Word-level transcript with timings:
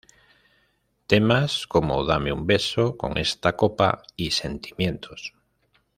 Temas 1.05 1.67
como 1.67 2.03
"Dame 2.03 2.31
Un 2.33 2.47
Beso", 2.47 2.97
"Con 2.97 3.19
Esta 3.19 3.55
Copa" 3.55 4.01
y 4.15 4.31
"Sentimientos". 4.31 5.35